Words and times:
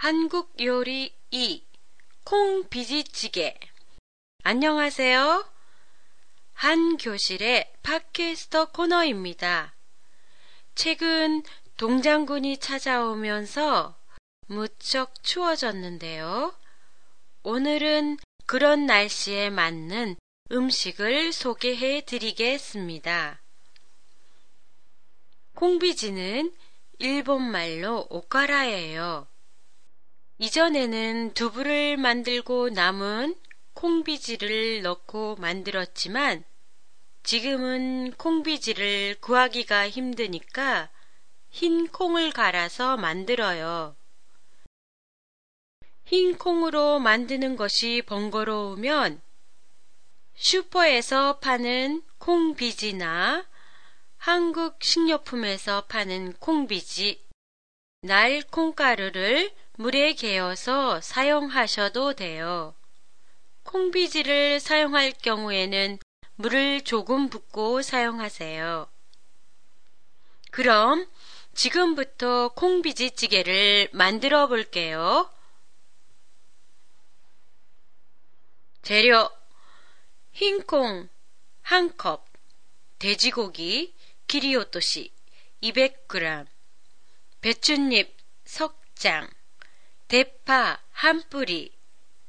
한국 0.00 0.54
요리 0.60 1.12
2 1.32 1.66
콩 2.22 2.68
비지찌개 2.68 3.58
안녕하세요. 4.44 5.44
한 6.52 6.96
교실의 6.98 7.72
팟캐스터 7.82 8.66
코너입니다. 8.66 9.74
최근 10.76 11.42
동장군이 11.78 12.58
찾아오면서 12.58 13.98
무척 14.46 15.20
추워졌는데요. 15.24 16.54
오늘은 17.42 18.18
그런 18.46 18.86
날씨에 18.86 19.50
맞는 19.50 20.14
음식을 20.52 21.32
소개해 21.32 22.02
드리겠습니다. 22.02 23.40
콩비지는 25.56 26.54
일본말로 27.00 28.06
오카라예요. 28.10 29.26
이전에는 30.40 31.34
두부를 31.34 31.96
만들고 31.96 32.70
남은 32.70 33.34
콩비지를 33.74 34.82
넣고 34.82 35.34
만들었지만 35.36 36.44
지금은 37.24 38.12
콩비지를 38.12 39.16
구하기가 39.20 39.88
힘드니까 39.88 40.90
흰 41.50 41.88
콩을 41.88 42.30
갈아서 42.30 42.96
만들어요. 42.96 43.96
흰 46.04 46.38
콩으로 46.38 47.00
만드는 47.00 47.56
것이 47.56 48.02
번거로우면 48.06 49.20
슈퍼에서 50.36 51.40
파는 51.40 52.02
콩비지나 52.18 53.44
한국 54.16 54.82
식료품에서 54.82 55.86
파는 55.86 56.34
콩비지, 56.34 57.26
날 58.02 58.42
콩가루를 58.42 59.50
물에 59.80 60.14
개어서 60.14 61.00
사용하셔도 61.00 62.14
돼요. 62.14 62.74
콩비지를 63.62 64.58
사용할 64.58 65.12
경우에는 65.12 66.00
물을 66.34 66.80
조금 66.80 67.28
붓고 67.28 67.82
사용하세요. 67.82 68.90
그럼 70.50 71.08
지금부터 71.54 72.48
콩비지 72.56 73.12
찌개를 73.12 73.90
만들어 73.92 74.48
볼게요. 74.48 75.30
재료 78.82 79.30
흰콩 80.32 81.08
1컵 81.62 82.24
돼지고기 82.98 83.94
기리오토시 84.26 85.12
200g 85.62 86.48
배춧잎 87.42 88.16
석장 88.44 89.37
대파 90.08 90.82
한 90.90 91.22
뿌리, 91.28 91.70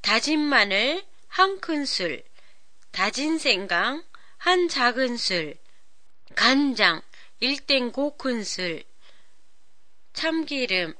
다진 0.00 0.40
마늘 0.40 1.06
한 1.28 1.60
큰술, 1.60 2.24
다진 2.90 3.38
생강 3.38 4.04
한 4.36 4.68
작은술, 4.68 5.56
간장 6.34 7.02
1땡고 7.40 8.18
큰술, 8.18 8.82
참기름 10.12 10.94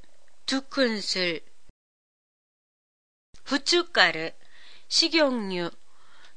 두 0.45 0.61
큰술, 0.61 1.41
부춧가루, 3.43 4.31
식용유, 4.87 5.71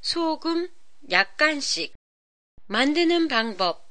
소금 0.01 0.67
약간씩. 1.09 1.95
만드는 2.65 3.29
방법. 3.29 3.89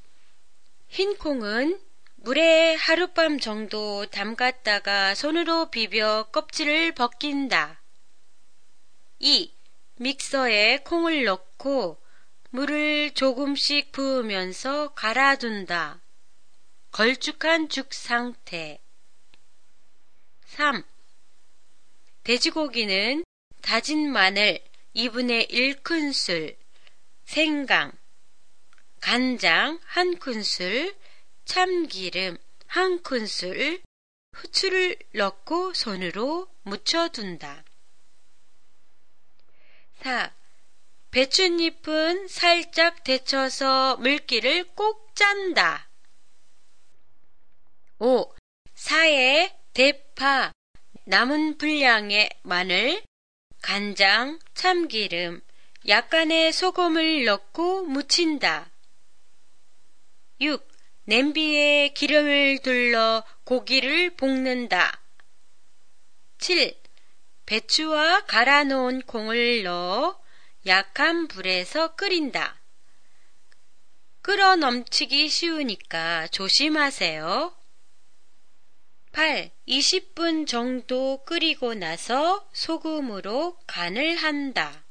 흰 0.89 1.17
콩은 1.17 1.81
물에 2.25 2.75
하룻밤 2.77 3.41
정도 3.41 4.07
담갔다가 4.07 5.17
손으로 5.17 5.73
비벼 5.73 6.29
껍질을 6.31 6.93
벗긴다. 6.93 7.83
2. 9.19 9.53
믹서에 9.97 10.83
콩을 10.85 11.25
넣고 11.25 12.01
물을 12.51 13.11
조금씩 13.15 13.91
부으면서 13.91 14.95
갈아둔다. 14.95 16.01
걸쭉한 16.93 17.69
죽 17.69 17.93
상태. 17.93 18.79
3. 20.45 20.85
돼지고기는 22.23 23.25
다진 23.63 24.13
마늘 24.13 24.61
2분의 24.95 25.51
1큰술, 25.51 26.55
생강, 27.25 27.91
간장 29.01 29.81
1큰술, 29.93 31.02
참기름 31.45 32.39
한 32.67 33.03
큰술, 33.03 33.83
후추를 34.33 34.97
넣고 35.15 35.75
손으로 35.75 36.49
묻혀둔다. 36.63 37.65
4. 40.03 40.33
배춧잎은 41.11 42.29
살짝 42.29 43.05
데쳐서 43.05 43.99
물기를 43.99 44.65
꼭 44.75 45.15
짠다. 45.15 45.89
5. 47.99 48.35
사에 48.75 49.55
대파, 49.75 50.53
남은 51.05 51.59
분량의 51.59 52.31
마늘, 52.43 53.03
간장, 53.61 54.39
참기름, 54.55 55.43
약간의 55.87 56.53
소금을 56.53 57.25
넣고 57.27 57.83
무친다. 57.85 58.71
6. 60.41 60.72
냄비에 61.05 61.89
기름을 61.89 62.61
둘러 62.63 63.25
고기를 63.45 64.15
볶는다. 64.15 65.01
7. 66.39 66.81
배추와 67.45 68.27
갈아 68.27 68.63
놓은 68.63 69.03
콩을 69.03 69.65
넣어 69.65 70.21
약한 70.67 71.27
불에서 71.27 71.97
끓인다. 71.97 72.61
끓어 74.23 74.55
넘치기 74.55 75.29
쉬우니까 75.29 76.29
조심하세요. 76.29 77.53
8. 79.11 79.51
20분 79.67 80.47
정도 80.47 81.25
끓이고 81.25 81.75
나서 81.75 82.49
소금으로 82.53 83.59
간을 83.67 84.15
한다. 84.15 84.85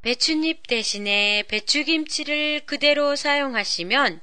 배추잎 0.00 0.66
대신에 0.66 1.42
배추김치를 1.46 2.64
그대로 2.64 3.14
사용하시면 3.16 4.22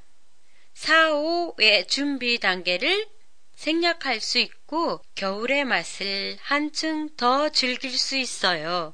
4, 0.77 1.11
5의 1.11 1.87
준비 1.87 2.37
단계를 2.37 3.07
생략할 3.55 4.21
수 4.21 4.37
있고 4.37 5.01
겨울의 5.15 5.65
맛을 5.65 6.37
한층 6.39 7.09
더 7.17 7.49
즐길 7.49 7.97
수 7.97 8.15
있어요. 8.15 8.93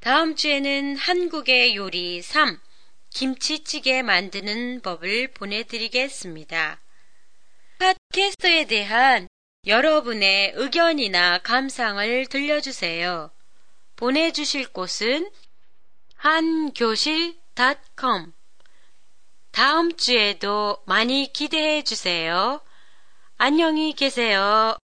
다음 0.00 0.34
주에는 0.34 0.96
한국의 0.96 1.76
요리 1.76 2.22
3, 2.22 2.58
김치찌개 3.10 4.00
만드는 4.00 4.80
법을 4.80 5.28
보내드리겠습니다. 5.34 6.80
팟캐스트에 7.78 8.64
대한 8.64 9.28
여러분의 9.66 10.52
의견이나 10.56 11.40
감상을 11.42 12.26
들려주세요. 12.26 13.30
보내주실 13.96 14.72
곳은 14.72 15.30
한교실.com 16.16 17.52
다음 19.52 19.94
주에도 19.96 20.78
많이 20.86 21.30
기대해 21.30 21.84
주세요. 21.84 22.62
안녕히 23.36 23.92
계세요. 23.92 24.76